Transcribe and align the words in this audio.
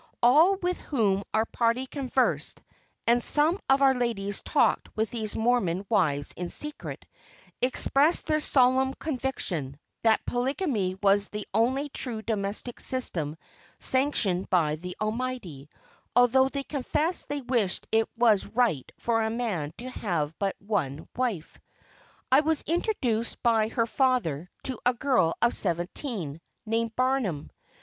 All 0.23 0.55
with 0.55 0.81
whom 0.81 1.21
our 1.31 1.45
party 1.45 1.85
conversed 1.85 2.63
(and 3.05 3.21
some 3.23 3.59
of 3.69 3.83
our 3.83 3.93
ladies 3.93 4.41
talked 4.41 4.89
with 4.97 5.11
these 5.11 5.35
Mormon 5.35 5.85
wives 5.89 6.33
in 6.35 6.49
secret), 6.49 7.05
expressed 7.61 8.25
their 8.25 8.39
solemn 8.39 8.95
conviction, 8.95 9.77
that 10.01 10.25
polygamy 10.25 10.95
was 11.03 11.27
the 11.27 11.45
only 11.53 11.87
true 11.89 12.23
domestic 12.23 12.79
system 12.79 13.37
sanctioned 13.77 14.49
by 14.49 14.73
the 14.73 14.97
Almighty, 14.99 15.69
although 16.15 16.49
they 16.49 16.63
confessed 16.63 17.27
they 17.29 17.41
wished 17.41 17.87
it 17.91 18.09
was 18.17 18.47
right 18.47 18.91
for 18.97 19.21
a 19.21 19.29
man 19.29 19.71
to 19.77 19.87
have 19.87 20.33
but 20.39 20.55
one 20.57 21.07
wife. 21.15 21.59
I 22.31 22.39
was 22.39 22.63
introduced 22.63 23.43
by 23.43 23.67
her 23.67 23.85
father 23.85 24.49
to 24.63 24.79
a 24.83 24.95
girl 24.95 25.35
of 25.43 25.53
seventeen, 25.53 26.41
named 26.65 26.95
Barnum. 26.95 27.51